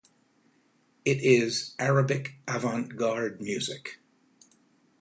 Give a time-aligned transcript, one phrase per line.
[1.05, 3.99] It is "Arabic Avant-Garde Music".